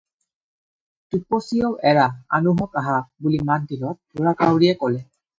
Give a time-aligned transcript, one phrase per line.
[1.09, 2.05] "টিপচীয়েও "এৰা
[2.37, 2.95] আনোহঁক আহাঁ"
[3.27, 5.03] বুলি মাত দিলত ঢোঁৰাকাউৰীয়ে ক'লে।"